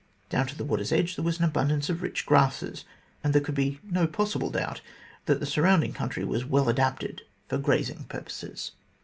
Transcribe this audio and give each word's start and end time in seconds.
Down 0.31 0.47
to 0.47 0.55
the 0.57 0.63
water's 0.65 0.91
edge 0.91 1.15
there 1.15 1.23
was 1.23 1.37
an 1.37 1.45
abundance 1.45 1.87
of 1.87 2.01
rich 2.01 2.25
grasses, 2.25 2.85
and 3.23 3.35
there 3.35 3.41
could 3.43 3.53
be 3.53 3.79
no 3.83 4.07
possible 4.07 4.49
doubt 4.49 4.81
that 5.27 5.39
the 5.39 5.45
surrounding 5.45 5.93
country 5.93 6.23
was 6.25 6.43
well 6.43 6.69
adapted 6.69 7.21
for 7.47 7.59
grazing 7.59 8.05
purposes. 8.05 8.71